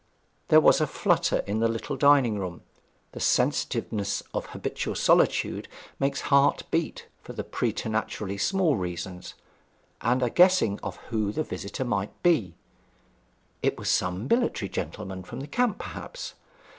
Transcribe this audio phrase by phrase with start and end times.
[0.47, 2.63] There was a flutter in the little dining room
[3.11, 5.67] the sensitiveness of habitual solitude
[5.99, 9.35] makes hearts beat for preternaturally small reasons
[10.01, 12.55] and a guessing as to who the visitor might be.
[13.61, 16.33] It was some military gentleman from the camp perhaps?